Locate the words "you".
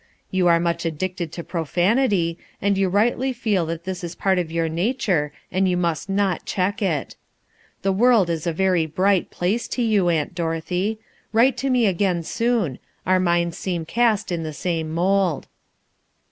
0.31-0.47, 2.75-2.89, 5.69-5.77, 9.83-10.09